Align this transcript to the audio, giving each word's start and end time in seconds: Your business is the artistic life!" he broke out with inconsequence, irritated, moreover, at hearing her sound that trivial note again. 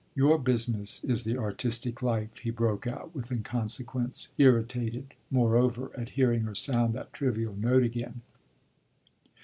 Your 0.15 0.39
business 0.39 1.03
is 1.03 1.25
the 1.25 1.37
artistic 1.37 2.01
life!" 2.01 2.39
he 2.39 2.49
broke 2.49 2.87
out 2.87 3.13
with 3.13 3.31
inconsequence, 3.31 4.29
irritated, 4.39 5.13
moreover, 5.29 5.91
at 5.95 6.09
hearing 6.17 6.41
her 6.41 6.55
sound 6.55 6.95
that 6.95 7.13
trivial 7.13 7.55
note 7.55 7.83
again. 7.83 8.21